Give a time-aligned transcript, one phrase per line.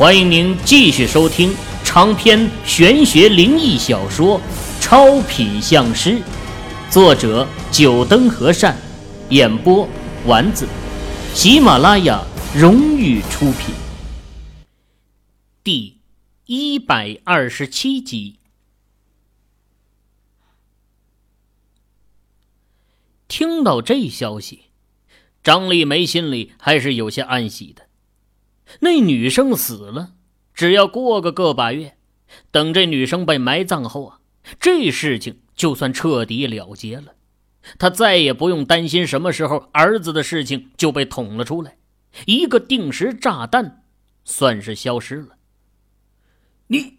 [0.00, 1.54] 欢迎您继续收听
[1.84, 4.40] 长篇玄学灵异小说
[4.80, 6.12] 《超品相师》，
[6.90, 8.74] 作者：九灯和善，
[9.28, 9.86] 演播：
[10.24, 10.66] 丸子，
[11.34, 12.24] 喜马拉雅
[12.56, 13.74] 荣誉出品。
[15.62, 15.98] 第
[16.46, 18.38] 一百二十七集。
[23.28, 24.60] 听到这消息，
[25.44, 27.89] 张丽梅心里还是有些暗喜的。
[28.78, 30.14] 那女生死了，
[30.54, 31.96] 只要过个个把月，
[32.50, 34.20] 等这女生被埋葬后啊，
[34.60, 37.14] 这事情就算彻底了结了。
[37.78, 41.76] 他再也不用担心什么时候儿子的事情就被捅了出来，
[42.26, 43.84] 一个定时炸弹
[44.24, 45.36] 算是消失了。
[46.68, 46.94] 你，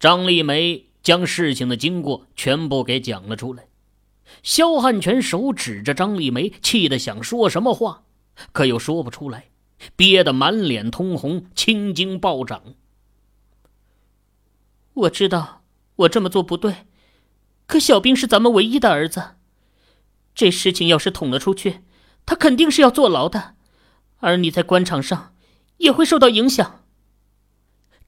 [0.00, 3.68] 张丽梅将事情的经过全部给讲了出来。
[4.42, 8.04] 肖汉全手指着张丽梅，气得想说什么话，
[8.52, 9.50] 可又说不出来。
[9.96, 12.74] 憋得满脸通红，青筋暴涨。
[14.94, 15.62] 我知道
[15.96, 16.86] 我这么做不对，
[17.66, 19.36] 可小兵是咱们唯一的儿子，
[20.34, 21.82] 这事情要是捅了出去，
[22.26, 23.54] 他肯定是要坐牢的，
[24.18, 25.34] 而你在官场上
[25.76, 26.84] 也会受到影响。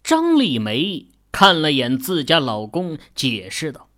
[0.02, 3.88] 张丽梅看了眼自家老公，解释道：“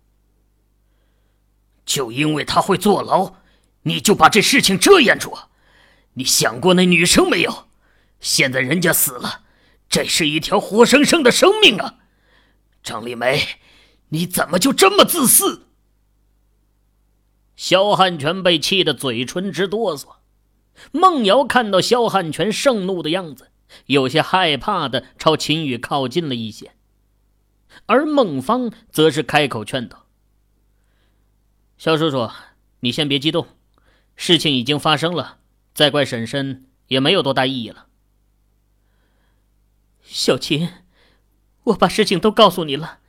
[1.85, 3.35] 就因为他会坐牢，
[3.83, 5.35] 你就把这事情遮掩住？”
[6.15, 7.67] 你想过那女生没有？
[8.19, 9.41] 现在人家死了，
[9.89, 11.99] 这是一条活生生的生命啊！
[12.81, 13.59] 张丽梅，
[14.09, 15.67] 你怎么就这么自私？
[17.55, 20.15] 肖汉全被气得嘴唇直哆嗦。
[20.91, 23.51] 孟瑶看到肖汉全盛怒的样子，
[23.87, 26.71] 有些害怕的朝秦宇靠近了一些，
[27.85, 30.05] 而孟芳则是开口劝道
[31.77, 32.31] ：“肖叔叔，
[32.79, 33.47] 你先别激动，
[34.15, 35.39] 事情已经发生了。”
[35.73, 37.87] 再怪婶婶也没有多大意义了。
[40.01, 40.69] 小琴，
[41.63, 42.99] 我把事情都告诉你了，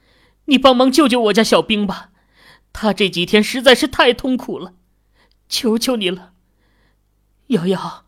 [0.47, 2.11] 你帮忙救救我家小兵吧，
[2.73, 4.75] 他这几天实在是太痛苦了，
[5.49, 6.33] 求求你了。
[7.49, 8.07] 瑶瑶，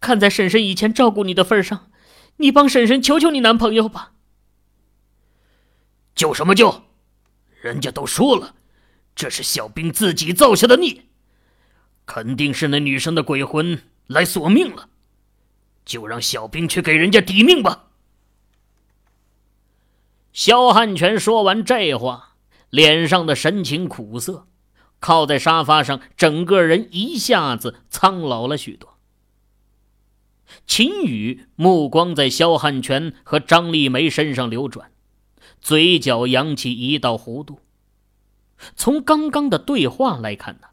[0.00, 1.90] 看在婶婶以前照顾你的份上，
[2.36, 4.12] 你帮婶婶求求你男朋友吧。
[6.14, 6.84] 救什么救？
[7.62, 8.54] 人家都说了，
[9.14, 11.04] 这是小兵自己造下的孽。
[12.04, 14.88] 肯定是那女生的鬼魂来索命了，
[15.84, 17.84] 就让小兵去给人家抵命吧。
[20.32, 22.34] 肖汉全说完这话，
[22.70, 24.46] 脸上的神情苦涩，
[25.00, 28.98] 靠在沙发上，整个人一下子苍老了许多。
[30.66, 34.92] 秦宇目光在肖汉全和张丽梅身上流转，
[35.60, 37.60] 嘴角扬起一道弧度。
[38.76, 40.68] 从刚刚的对话来看呢。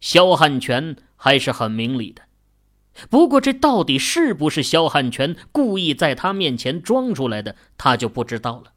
[0.00, 2.22] 萧汉全还是很明理的，
[3.10, 8.72] 不过这到底是不是萧汉全故意在他面前装出来的，他就不知道了。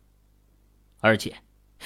[1.00, 1.38] 而且，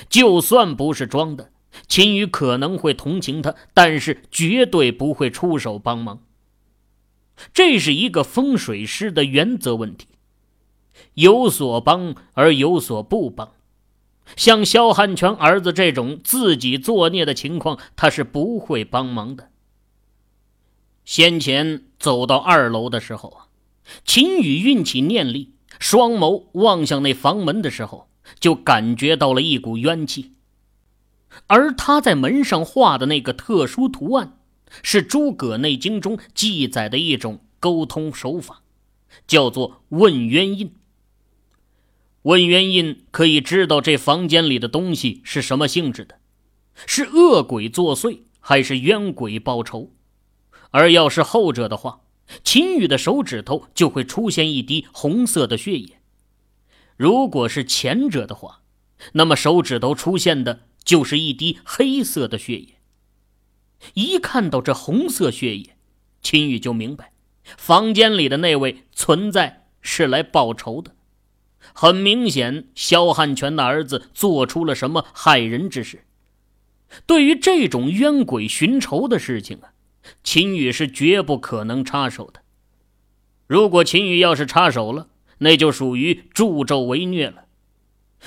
[0.09, 1.51] 就算不是装的，
[1.87, 6.21] 秦宇可能会同情他，但是绝对不会出手帮忙。
[7.53, 10.07] 这是一个风水师的原则问题：
[11.15, 13.51] 有所帮而有所不帮。
[14.37, 19.49] 像萧汉全儿子这种自己作孽的情况，他是不会帮忙的。
[21.03, 23.47] 先前走到二楼的时候啊，
[24.03, 30.33] 秦宇运起念力，双眸望向那房门的时候，就感觉到了一股冤气。
[31.47, 34.39] 而他在门上画的那个特殊图案，
[34.81, 38.63] 是诸葛内经中记载的一种沟通手法，
[39.27, 40.73] 叫做问冤印。
[42.23, 46.19] 问冤印可以知道这房间里的东西是什么性质的，
[46.85, 49.91] 是恶鬼作祟还是冤鬼报仇？
[50.71, 52.01] 而要是后者的话，
[52.43, 55.97] 秦宇的手指头就会出现一滴红色的血液；
[56.97, 58.61] 如果是前者的话，
[59.13, 62.75] 那么手指头出现的就是一滴黑色的血液。
[63.95, 65.75] 一看到这红色血液，
[66.21, 67.11] 秦宇就明白，
[67.57, 70.95] 房间里的那位存在是来报仇的。
[71.73, 76.05] 很明显，肖汉全的儿子做出了什么害人之事。
[77.05, 79.70] 对于这种冤鬼寻仇的事情啊，
[80.23, 82.41] 秦宇是绝不可能插手的。
[83.47, 85.09] 如果秦宇要是插手了，
[85.39, 87.45] 那就属于助纣为虐了。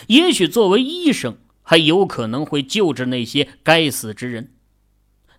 [0.09, 4.53] 也许作为医生，还有可能会救治那些该死之人，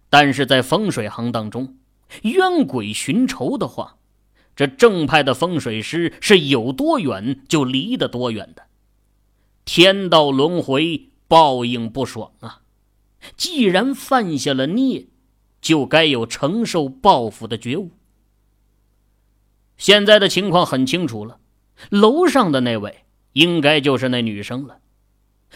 [0.09, 1.77] 但是在风水行当中，
[2.23, 3.97] 冤鬼寻仇的话。
[4.55, 8.63] 这正派的风水师是有多远就离得多远的，
[9.65, 12.61] 天道轮回，报应不爽啊！
[13.35, 15.07] 既然犯下了孽，
[15.65, 17.89] 就该有承受报复的觉悟。
[19.77, 21.39] 现在的情况很清楚了，
[21.89, 23.03] 楼上的那位
[23.33, 24.77] 应该就是那女生了。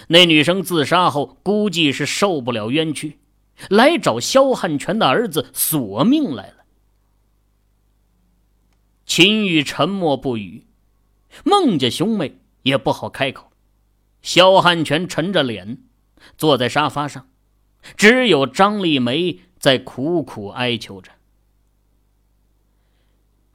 [0.07, 3.19] 那女生自杀后，估计是受不了冤屈，
[3.69, 6.65] 来找肖汉全的儿子索命来了。
[9.05, 10.65] 秦宇沉默不语，
[11.45, 13.51] 孟家兄妹也不好开口。
[14.23, 15.83] 肖汉全沉着脸
[16.35, 17.29] 坐在沙发上，
[17.95, 21.11] 只有张丽梅在苦苦哀求着。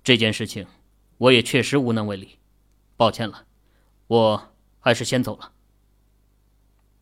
[0.02, 0.66] 这件事情，
[1.16, 2.38] 我也确实无能为力，
[2.96, 3.46] 抱歉了，
[4.06, 5.52] 我还是先走了。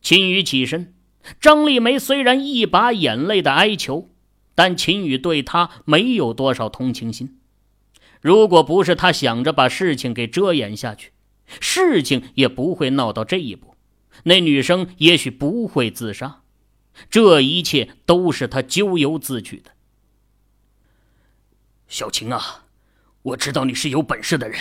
[0.01, 0.95] 秦宇起身，
[1.41, 4.11] 张丽梅虽然一把眼泪的哀求，
[4.55, 7.41] 但秦宇对她没有多少同情心。
[8.21, 11.11] 如果不是他想着把事情给遮掩下去，
[11.59, 13.75] 事情也不会闹到这一步。
[14.25, 16.42] 那女生也许不会自杀，
[17.11, 19.73] 这一切都是他咎由自取的。
[21.89, 22.65] 小晴啊，
[23.23, 24.59] 我知道你是有本事的人，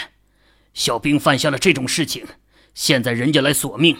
[0.74, 2.26] 小兵犯下了这种事情，
[2.74, 3.98] 现在人家来索命，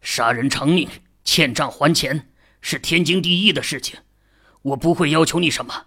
[0.00, 0.88] 杀人偿命，
[1.24, 2.30] 欠账还钱
[2.60, 4.00] 是天经地义的事情，
[4.62, 5.86] 我不会要求你什么，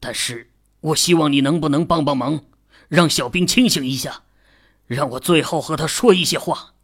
[0.00, 0.50] 但是。
[0.80, 2.44] 我希望你能不能帮帮忙，
[2.86, 4.22] 让小兵清醒一下，
[4.86, 6.74] 让我最后和他说一些话。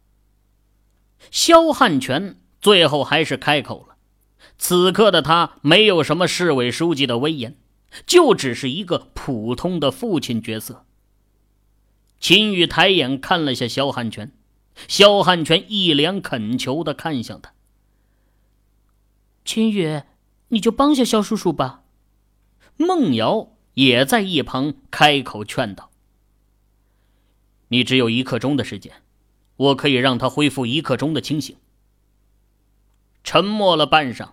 [1.31, 3.95] 肖汉全最后还是开口了。
[4.57, 7.55] 此刻的他没有什么市委书记的威严，
[8.07, 10.83] 就只是一个普通的父亲角色。
[12.19, 14.31] 秦宇抬眼看了下肖汉全，
[14.87, 17.53] 肖汉全一脸恳求的看向他
[19.45, 20.01] ：“秦宇，
[20.47, 21.83] 你就帮下肖叔叔吧。”
[22.77, 23.51] 孟瑶。
[23.75, 25.91] 也在一旁开口劝道
[27.67, 29.03] ：“你只有一刻钟的时间，
[29.57, 31.57] 我可以让他恢复一刻钟的清醒。”
[33.25, 34.29] 沉默了半晌，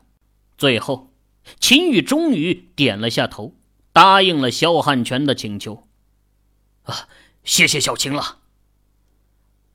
[0.58, 1.10] 最后，
[1.58, 3.56] 秦宇终于点了下头，
[3.90, 5.88] 答应了萧汉全的请求。
[6.84, 7.08] “啊，
[7.42, 8.40] 谢谢小青了。”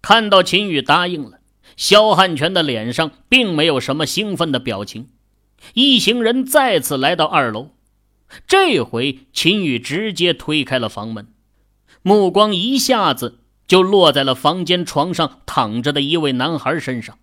[0.03, 1.39] 看到秦宇答应了，
[1.75, 5.09] 萧汉全的脸上并没有什么兴奋的表情。
[5.73, 7.71] 一行人再次来到二楼。
[8.45, 11.33] 这回秦宇直接推开了房门，
[12.03, 17.17] 目光一下子就落在了房间床上躺着的一位男孩身上。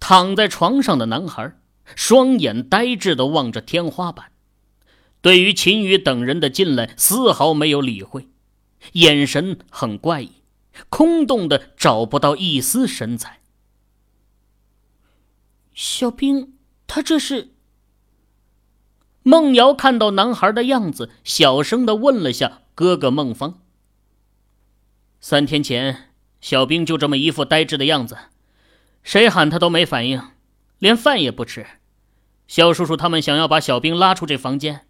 [0.00, 1.58] 躺在床上的男孩
[1.94, 4.32] 双眼呆滞的望着天花板，
[5.20, 8.28] 对于秦宇等人的进来丝毫没有理会，
[8.92, 10.42] 眼神很怪异，
[10.88, 13.40] 空洞的找不到一丝神采。
[15.72, 16.54] 小兵，
[16.86, 17.52] 他这是？
[19.22, 23.60] 孟瑶看到男孩的样子，小声的问了下哥哥孟芳。
[25.20, 28.16] 三天前，小兵就这么一副呆滞的样子，
[29.06, 30.20] 谁喊他都没反应，
[30.80, 31.64] 连饭也不吃。
[32.48, 34.88] 肖叔叔他们想要把小兵拉出这房间，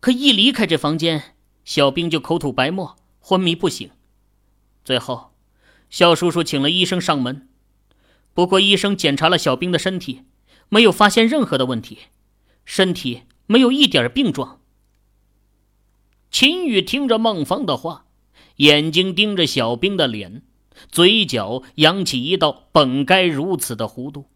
[0.00, 3.88] 可一离开这房间，小兵就口吐白沫，昏迷不醒。
[4.84, 5.32] 最后，
[5.88, 7.48] 肖叔叔请了医生上门，
[8.34, 10.24] 不过医生检查了小兵的身体，
[10.68, 11.98] 没有发现任何的问题，
[12.64, 13.22] 身体。
[13.48, 14.60] 没有一点病状。
[16.32, 18.06] 秦宇听着孟芳的话，
[18.56, 20.42] 眼睛盯着小兵的脸，
[20.90, 24.30] 嘴角扬起一道本该如此的弧度。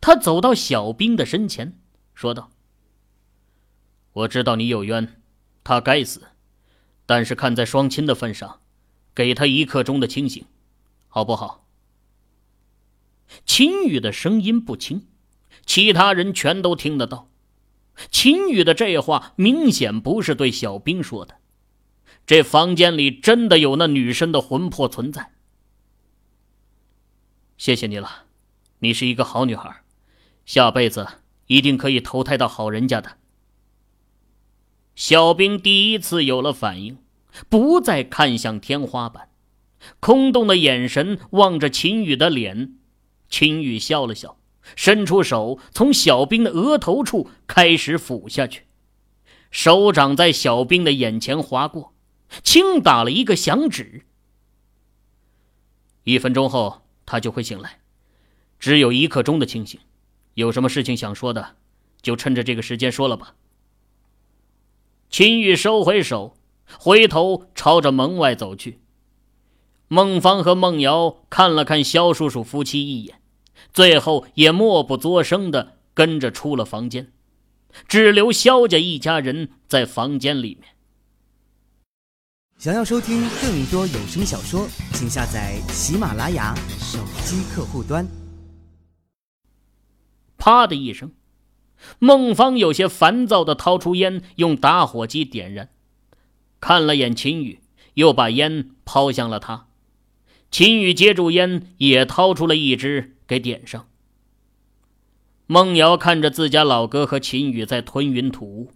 [0.00, 1.78] 他走到小兵的身前，
[2.14, 2.50] 说道
[4.12, 5.22] ：“我知道你有冤，
[5.64, 6.22] 他该死，
[7.06, 8.60] 但是看在双亲的份上，
[9.14, 10.44] 给他一刻钟的清醒，
[11.08, 11.66] 好不好？”
[13.46, 15.06] 秦宇的声音不轻，
[15.64, 17.30] 其他人全都听得到。
[18.10, 21.36] 秦宇的这话明显不是对小兵说的，
[22.26, 25.32] 这房间里真的有那女生的魂魄存在。
[27.58, 28.24] 谢谢你了，
[28.78, 29.82] 你是一个好女孩，
[30.46, 31.06] 下辈子
[31.48, 33.18] 一定可以投胎到好人家的。
[34.94, 36.98] 小兵第一次有了反应，
[37.48, 39.30] 不再看向天花板，
[39.98, 42.74] 空洞的眼神望着秦宇的脸。
[43.28, 44.38] 秦宇笑了笑。
[44.76, 48.64] 伸出手，从小兵的额头处开始抚下去，
[49.50, 51.94] 手掌在小兵的眼前划过，
[52.44, 54.04] 轻打了一个响指。
[56.04, 57.78] 一分钟后，他就会醒来，
[58.58, 59.80] 只有一刻钟的清醒。
[60.34, 61.56] 有什么事情想说的，
[62.02, 63.34] 就趁着这个时间说了吧。
[65.08, 66.36] 秦玉收回手，
[66.78, 68.80] 回头朝着门外走去。
[69.88, 73.22] 孟芳和孟瑶看了看肖叔叔夫妻一眼。
[73.72, 77.10] 最后也默不作声的跟着出了房间，
[77.88, 80.74] 只留肖家一家人在房间里面。
[82.58, 88.04] 想要收听更多有声小说，请下载喜马拉雅手机客户端。
[90.36, 91.12] 啪的一声，
[92.00, 95.68] 孟芳有些烦躁的掏出烟，用打火机点燃，
[96.58, 97.60] 看了眼秦宇，
[97.94, 99.68] 又把烟抛向了他。
[100.50, 103.86] 秦宇接住烟，也掏出了一支给点上。
[105.46, 108.72] 孟瑶看着自家老哥和秦宇在吞云吐雾，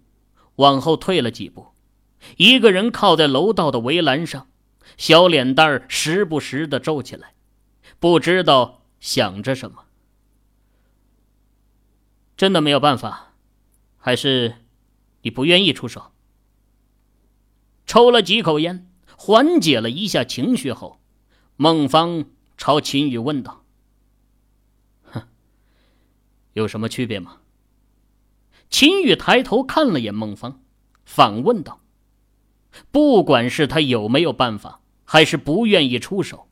[0.55, 1.72] 往后退了几步，
[2.37, 4.47] 一个人靠在楼道的围栏上，
[4.97, 7.33] 小脸蛋儿时不时的皱起来，
[7.99, 9.85] 不知道想着什么。
[12.35, 13.33] 真的没有办法，
[13.97, 14.55] 还是
[15.21, 16.11] 你不愿意出手？
[17.85, 20.99] 抽了几口烟，缓解了一下情绪后，
[21.55, 22.25] 孟芳
[22.57, 23.63] 朝秦宇问道。
[25.03, 25.27] 哼
[26.53, 27.41] 有什么区别吗？
[28.69, 30.63] 秦宇抬头看了眼孟芳，
[31.05, 31.81] 反问道
[32.91, 36.47] ：“不管是他有没有办法，还是不愿意出手，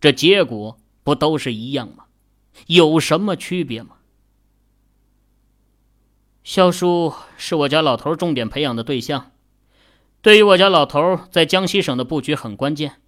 [0.00, 2.04] 这结果不都是一样吗？
[2.66, 3.96] 有什么区别吗？”
[6.44, 9.32] 萧叔是我家老头重点培养的对象，
[10.20, 13.00] 对于我家老头在江西省的布局很关键。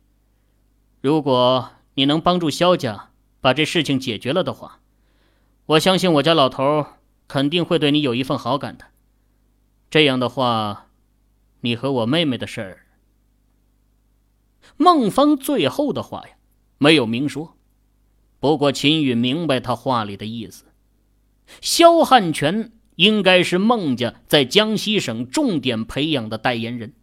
[1.02, 3.10] 如果你能帮助萧家
[3.42, 4.80] 把这事情解决了的话，
[5.66, 6.86] 我相信我家老头
[7.28, 8.86] 肯定会对你有一份好感的。
[9.90, 10.85] 这样的话，
[11.66, 12.86] 你和我妹妹的事儿，
[14.76, 16.36] 孟芳最后的话呀，
[16.78, 17.56] 没有明说。
[18.38, 20.66] 不过秦宇明白他话里的意思。
[21.60, 26.94] 肖汉全应该是孟家在江西省重点培养的代言人。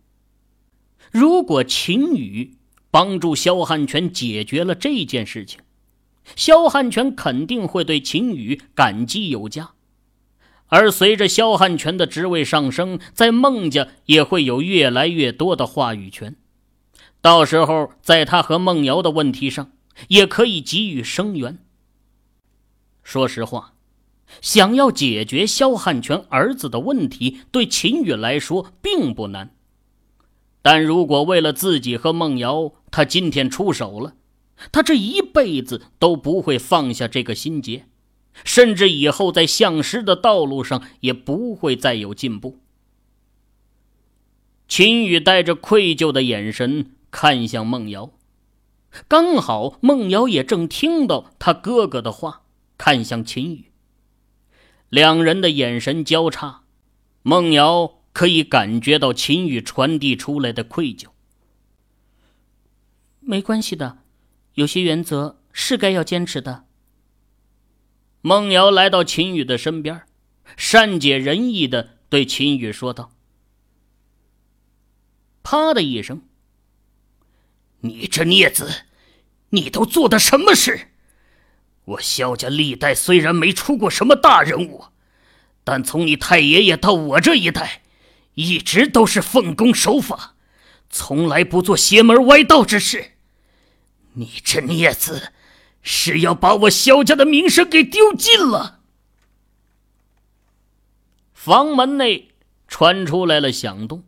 [1.12, 2.56] 如果秦宇
[2.90, 5.60] 帮助肖汉全解决了这件事情，
[6.38, 9.73] 肖汉全肯定会对秦宇感激有加，
[10.68, 16.36] 而随着萧汉权的职位上升，在孟家也会有越来越多的话语权。
[17.22, 19.72] 到时候，在他和孟瑶的问题上，
[20.08, 21.60] 也可以给予声援。
[23.04, 23.74] 说实话，
[24.42, 29.56] 想要解决萧汉权儿子的问题，对秦宇来说并不难。
[30.62, 34.16] 但如果为了自己和孟瑶，他今天出手了。
[34.72, 37.86] 他这一辈子都不会放下这个心结，
[38.44, 42.60] 甚至以后在相师的道路上也不会再有进步。
[44.68, 48.12] 秦宇带着愧疚的眼神看向孟瑶，
[49.08, 52.44] 刚好孟瑶也正听到他哥哥的话，
[52.78, 53.72] 看向秦宇。
[54.90, 56.64] 两人的眼神交叉，
[57.22, 61.08] 孟瑶可以感觉到秦宇传递出来的愧疚。
[63.20, 64.00] 没关系的。
[64.56, 66.66] 有些原则是该要坚持的。
[68.26, 70.04] 孟瑶来到秦宇的身边，
[70.56, 73.12] 善解人意的对秦宇说道
[75.44, 76.22] ：“啪的一声，
[77.82, 78.86] 你这孽子，
[79.50, 80.92] 你都做的什么事？
[81.84, 84.86] 我萧家历代虽然没出过什么大人物，
[85.66, 87.82] 但从你太爷爷到我这一代，
[88.36, 90.38] 一直都是奉公守法，
[90.90, 93.18] 从来不做邪门歪道之事。”
[94.16, 95.34] 你这孽子，
[95.84, 98.80] 是要把我萧家的名声给丢尽了！
[101.34, 102.30] 房门内
[102.68, 104.06] 传出来了响动，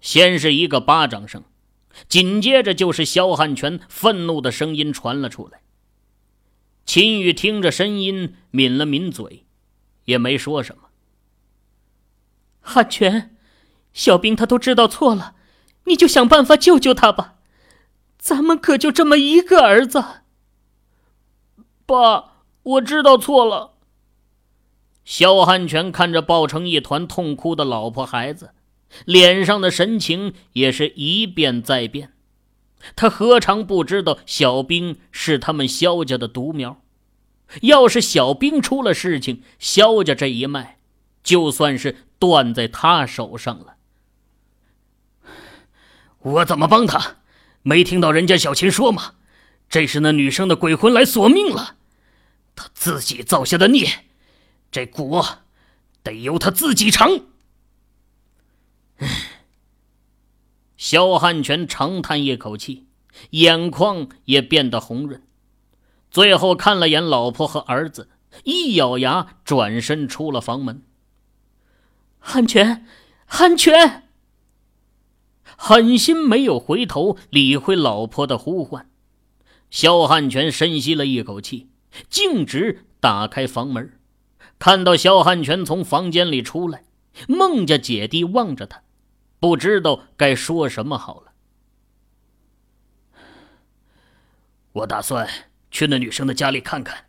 [0.00, 1.42] 先是一个巴掌声，
[2.08, 5.60] 紧接着就是萧汉全愤怒的声音传了出来。
[6.86, 9.44] 秦宇听着声音，抿了抿嘴，
[10.04, 10.84] 也没说什么。
[12.60, 13.36] 汉全，
[13.92, 15.34] 小兵他都知道错了，
[15.86, 17.34] 你就想办法救救他吧。
[18.16, 20.19] 咱们可就这么一个儿子。
[21.90, 23.72] 爸，我知道错了。
[25.04, 28.52] 肖汉全看着抱成一团痛哭的老婆孩子，
[29.04, 32.12] 脸上的神情也是一变再变。
[32.94, 36.80] 他何尝不知道小兵是他们肖家的独苗？
[37.62, 40.78] 要是小兵出了事情，肖家这一脉
[41.24, 43.74] 就算是断在他手上了。
[46.20, 47.16] 我怎么帮他？
[47.62, 49.14] 没听到人家小琴说吗？
[49.68, 51.76] 这是那女生的鬼魂来索命了，
[52.60, 54.04] 他自己造下的孽，
[54.70, 55.38] 这果
[56.02, 57.20] 得由他自己尝。
[58.98, 59.08] 唉，
[60.76, 62.86] 萧汉全长叹一口气，
[63.30, 65.22] 眼眶也变得红润，
[66.10, 68.10] 最后看了眼老婆和儿子，
[68.44, 70.82] 一咬牙，转身出了房门。
[72.18, 72.86] 汉全，
[73.24, 74.06] 汉全。
[75.56, 78.90] 狠心没有回头理会老婆的呼唤，
[79.70, 81.70] 萧汉全深吸了一口气，
[82.08, 83.98] 径直打开房门，
[84.58, 86.84] 看到肖汉全从房间里出来，
[87.28, 88.82] 孟家姐弟望着他，
[89.38, 91.32] 不知道该说什么好了。
[94.72, 95.28] 我打算
[95.70, 97.06] 去那女生的家里看看，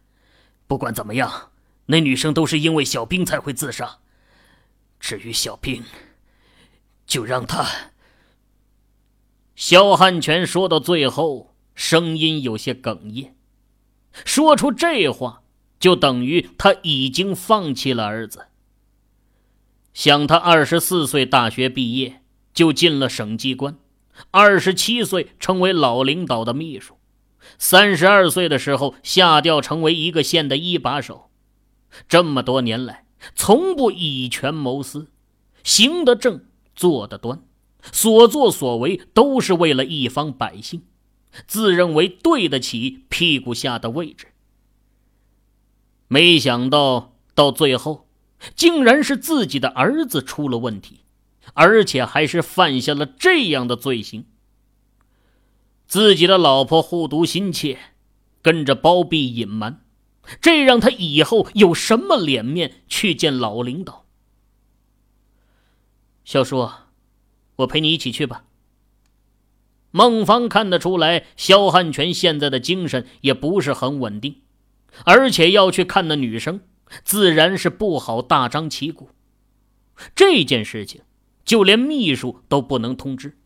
[0.66, 1.52] 不管怎么样，
[1.86, 4.00] 那女生都是因为小兵才会自杀。
[5.00, 5.84] 至于小兵，
[7.06, 7.66] 就让他。
[9.56, 13.36] 肖汉全说到最后，声音有些哽咽。
[14.26, 15.42] 说出这话，
[15.80, 18.48] 就等于他已经放弃了儿子。
[19.94, 22.22] 想他二十四岁大学毕业
[22.54, 23.78] 就进了省机关，
[24.32, 26.96] 二十七岁成为老领导的秘书，
[27.58, 31.30] 三十二岁的时候下调成为一个县的一把手，
[32.08, 35.08] 这么多年来从不以权谋私，
[35.64, 37.44] 行得正，坐得端，
[37.92, 40.84] 所作所为都是为了一方百姓，
[41.48, 44.28] 自认为对得起屁股下的位置。
[46.08, 48.08] 没想到到最后。
[48.56, 51.02] 竟然是自己的儿子出了问题，
[51.54, 54.26] 而且还是犯下了这样的罪行。
[55.86, 57.78] 自己的老婆护犊心切，
[58.42, 59.86] 跟着包庇隐瞒，
[60.42, 64.08] 这让他以后有什么脸面去见老领导？
[66.26, 66.68] 小叔，
[67.58, 68.46] 我陪你一起去吧。
[69.92, 74.42] 孟芳看得出来，肖汉全现在的精神也不是很稳定，
[75.06, 76.62] 而且要去看那女生。
[77.06, 79.12] 自然是不好大张旗鼓，
[80.14, 81.02] 这件事情
[81.46, 83.38] 就连秘书都不能通知。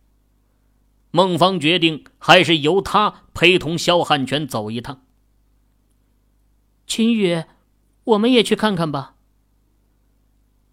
[1.11, 5.05] 孟芳决定还是由他陪同肖汉全走一趟。
[6.87, 7.43] 秦宇，
[8.03, 9.15] 我们也去看看吧。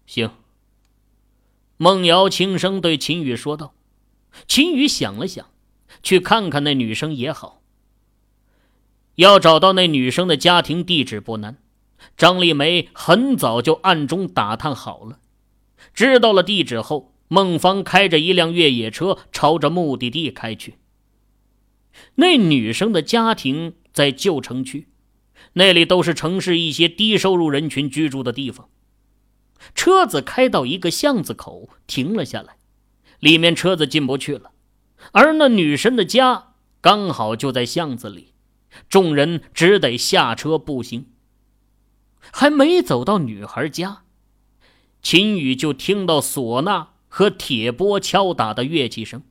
[0.07, 0.31] 行。
[1.77, 3.75] 孟瑶轻声对秦宇说道。
[4.47, 5.52] 秦宇想了想，
[6.03, 7.63] 去看看那女生也好。
[9.15, 11.57] 要找到那女生的家庭地址不难。
[12.17, 15.19] 张丽梅很早就暗中打探好了，
[15.93, 20.75] 知道了地址后，孟芳开着一辆越野车朝着目的地开去。
[22.15, 24.89] 那女生的家庭在旧城区，
[25.53, 28.67] 那里都是城市一些低收入人群居住的地方。
[29.73, 32.57] 车子开到一个巷子口，停了下来，
[33.19, 34.51] 里面车子进不去了，
[35.11, 38.33] 而那女生的家刚好就在巷子里，
[38.89, 41.07] 众人只得下车步行。
[42.31, 44.03] 还没走到女孩家，
[45.01, 49.21] 秦宇就听到唢呐和铁钵敲打的乐器声，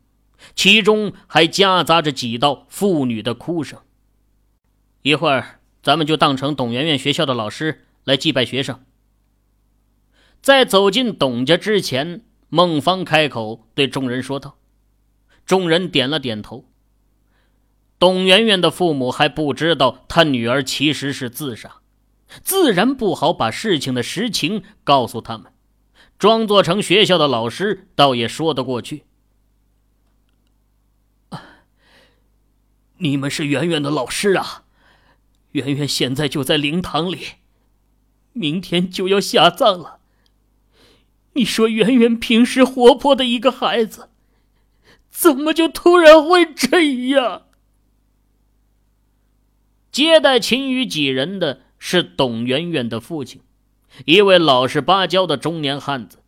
[0.55, 3.81] 其中还夹杂着几道妇女的哭声。
[5.01, 8.85] 一会儿，咱们就当成董媛媛学校的老师来祭拜学生。
[10.41, 14.59] 在走进董家之前，孟芳开口对众人说道
[15.47, 16.65] ：“众人点了点头。
[17.99, 21.77] 董媛媛的父母还不知道她女儿其实是自杀。”
[22.43, 25.53] 自然不好把事情的实情告诉他们，
[26.19, 29.05] 装作成学校的老师倒也说得过去。
[32.97, 34.65] 你们是圆圆的老师啊，
[35.51, 37.19] 圆圆现在就在灵堂里，
[38.33, 39.99] 明天就要下葬了。
[41.35, 44.09] 你说圆圆平时活泼的一个孩子，
[45.23, 47.43] 怎么就突然会这样？
[49.93, 51.61] 接待秦宇几人的。
[51.85, 53.41] 是董媛媛的父亲，
[54.05, 56.19] 一位老实巴交的中年汉子。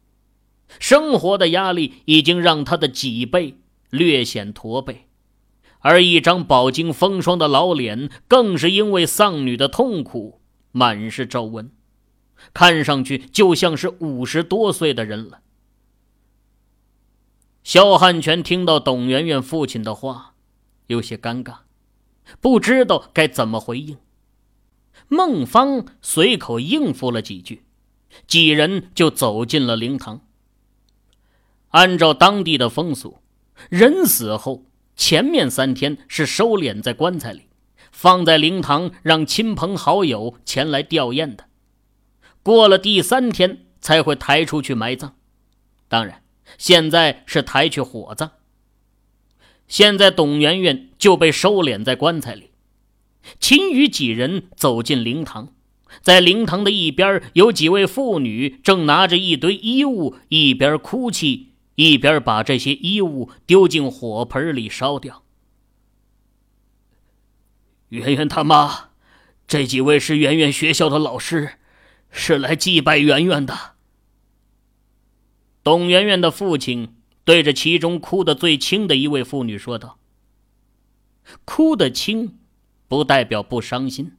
[0.80, 5.06] 生活的压力已经让他的脊背略显驼背，
[5.78, 10.40] 而一张饱经风霜的老脸，更是因为丧女的痛苦
[10.72, 11.70] 满是皱纹，
[12.52, 15.38] 看上去就像是五十多岁的人了。
[17.64, 20.34] 肖汉全听到董媛媛父亲的话，
[20.86, 21.60] 有些尴尬，
[22.38, 23.96] 不知道该怎么回应。
[25.08, 27.64] 孟芳随口应付了几句，
[28.26, 30.20] 几人就走进了灵堂。
[31.70, 33.18] 按照当地的风俗，
[33.70, 37.48] 人死后前面三天是收敛在棺材里，
[37.90, 41.46] 放在灵堂让亲朋好友前来吊唁的。
[42.42, 45.16] 过了第三天才会抬出去埋葬。
[45.88, 46.22] 当然，
[46.58, 48.32] 现在是抬去火葬。
[49.66, 52.50] 现在董媛媛就被收敛在棺材里。
[53.40, 55.54] 秦宇几人走进灵堂，
[56.02, 65.22] 在灵堂的一边，有几位妇女正拿着一堆衣物，一边哭泣，一边把这些衣物丢进火盆里烧掉。
[67.88, 68.90] 圆圆他妈，
[69.48, 71.54] 这几位是圆圆学校的老师，
[72.10, 73.73] 是来祭拜圆圆的。
[75.64, 79.98] 董媛媛的父亲对着其中哭得最轻的一位妇女说道
[81.44, 82.38] ：“哭得轻。”
[82.86, 84.12] 不代表不伤心，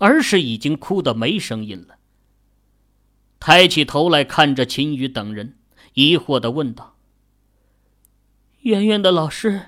[0.00, 1.98] 而是已经哭得没声音了。
[3.38, 5.56] 抬起头来看着秦宇等人，
[5.92, 6.96] 疑惑的问道
[8.62, 9.66] ：“圆圆的老师，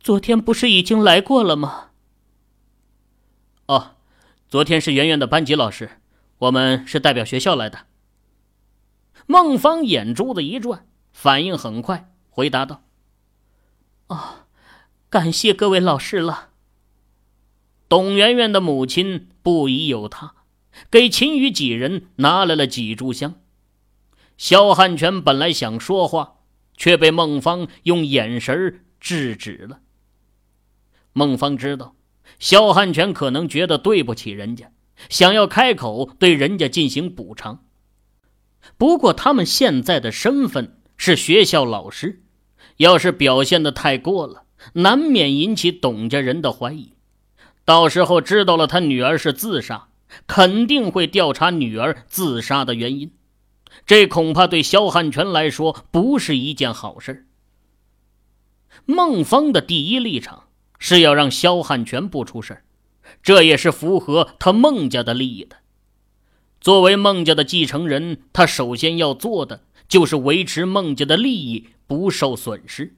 [0.00, 1.90] 昨天不是已经来过了吗
[3.68, 3.96] ？”“哦，
[4.48, 6.00] 昨天是圆圆的班级老师，
[6.38, 7.86] 我们是代表学校来的。”
[9.30, 12.82] 孟芳眼珠子一转，反应很快，回答道
[14.08, 14.46] ：“哦，
[15.10, 16.48] 感谢各位老师了。
[17.90, 20.34] 董媛媛的母亲不疑有他，
[20.90, 23.34] 给秦宇几人拿来了几炷香。
[24.38, 26.38] 肖汉全本来想说话，
[26.74, 29.80] 却被孟芳用眼神制止了。
[31.12, 31.94] 孟芳知道，
[32.38, 34.72] 肖汉全可能觉得对不起人家，
[35.10, 37.66] 想要开口对人家进行补偿。
[38.76, 42.22] 不过他们现在的身份是学校老师，
[42.78, 44.44] 要是表现的太过了，
[44.74, 46.94] 难免引起董家人的怀疑。
[47.64, 49.88] 到时候知道了他女儿是自杀，
[50.26, 53.12] 肯定会调查女儿自杀的原因，
[53.86, 57.26] 这恐怕对肖汉全来说不是一件好事。
[58.86, 60.44] 孟芳的第一立场
[60.78, 62.62] 是要让肖汉全不出事
[63.22, 65.56] 这也是符合他孟家的利益的。
[66.60, 72.96] 作为孟家的继承人，他首先要做的就是维持孟家的利益不受损失。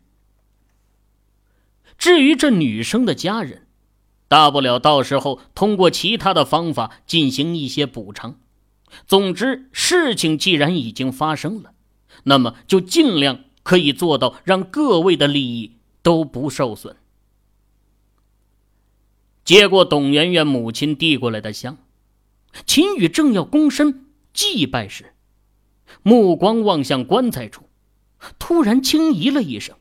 [1.99, 3.67] 至于这女生的家人，
[4.27, 8.41] 大不了到时候通过其他的方法进行一些补偿。
[9.07, 11.73] 总之，事情既然已经发生了，
[12.25, 16.97] 那么就尽量可以做到让各位的利益都不受损。
[19.45, 21.77] 接过董媛媛母亲递过来的香，
[22.67, 25.15] 秦宇正要躬身祭拜时，
[26.03, 27.69] 目光望向棺材处，
[28.39, 29.77] 突然轻咦了一声，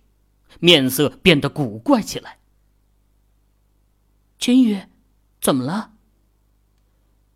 [0.59, 2.39] 面色变得古怪起来。
[4.37, 4.81] 秦宇，
[5.41, 5.93] 怎么了？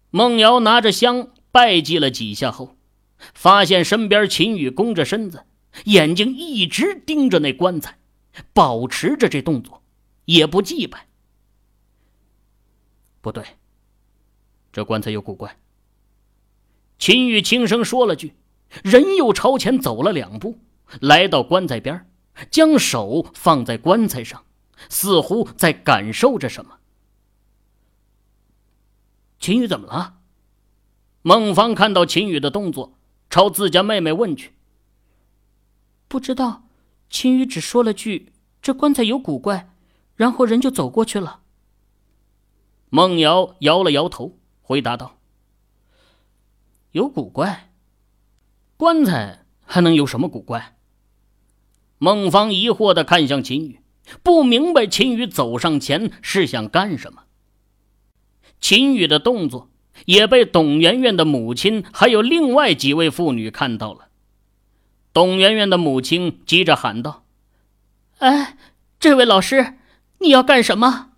[0.10, 2.78] 孟瑶拿着香拜祭了几下后，
[3.34, 5.46] 发现身边秦宇弓着身子，
[5.86, 7.98] 眼睛一直盯着那棺材，
[8.54, 9.84] 保持着这动作，
[10.26, 11.08] 也不祭拜。
[13.22, 13.44] 不对，
[14.74, 15.58] 这棺材有古怪。
[16.98, 18.34] 秦宇轻声说了句，
[18.84, 20.58] 人又朝前走了两步，
[21.00, 22.10] 来到棺材边，
[22.50, 24.44] 将手放在棺材上，
[24.90, 26.80] 似乎在感受着什么。
[29.40, 30.16] 秦宇怎么了？
[31.22, 32.98] 孟芳看到秦宇的动作，
[33.30, 34.54] 朝自家妹妹问去。
[36.08, 36.64] 不知道，
[37.10, 39.74] 秦宇只说了句“这棺材有古怪”，
[40.16, 41.42] 然后人就走过去了。
[42.90, 45.18] 孟瑶摇了摇头，回答道
[46.92, 47.70] ：“有古怪？
[48.78, 50.76] 棺材还能有什么古怪？”
[52.00, 53.80] 孟芳疑惑的看向秦宇，
[54.24, 57.24] 不明白秦宇走上前是想干什么。
[58.60, 59.70] 秦宇的动作
[60.06, 64.08] 也被董媛媛的母亲还有另外几位妇女看到了。
[65.14, 67.26] 董媛媛的母亲急着喊道
[68.20, 68.58] ：“哎，
[69.00, 69.78] 这位老师，
[70.20, 71.12] 你要干什么？”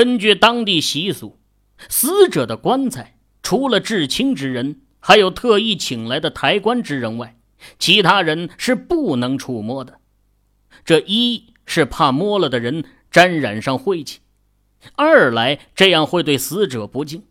[0.00, 1.38] 根据当地习俗，
[1.90, 7.38] 死者的棺材除了至亲之人，还有特意请来的抬棺之人外，
[7.78, 10.00] 其他人是不能触摸的。
[10.86, 14.20] 这一是怕摸了的人沾染上晦气。
[14.94, 17.24] 二来，这样会对死者不敬。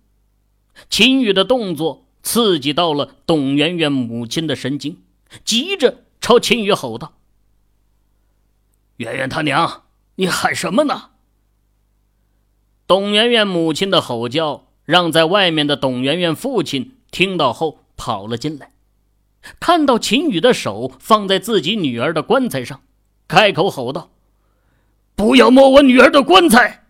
[0.92, 5.02] 秦宇的动作刺激到了董媛媛母亲的神经，
[5.44, 7.16] 急着朝秦宇吼道
[8.98, 9.86] ：“媛媛他娘，
[10.18, 11.10] 你喊什么呢？”
[12.90, 18.72] 董媛媛母亲的吼叫让在外面的董媛媛父亲听到后跑了进来，
[19.60, 22.82] 看到秦宇的手放在自己女儿的棺材上，
[23.28, 24.10] 开口吼道
[25.16, 26.86] ：“不要摸我女儿的棺材！”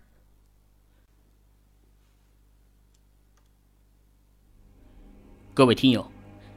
[5.53, 6.09] 各位听友，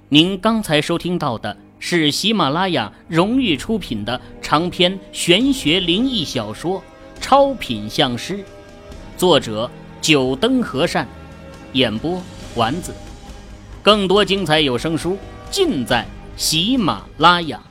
[0.09, 6.81] 您刚才收听到的是喜马拉雅荣誉出品的长篇玄学灵异小说
[7.21, 8.39] 《超品相师》，
[9.23, 11.07] 作者九灯和善，
[11.75, 12.21] 演播
[12.57, 12.93] 丸子。
[13.81, 15.17] 更多精彩有声书
[15.49, 16.05] 尽在
[16.37, 17.63] 喜马拉雅。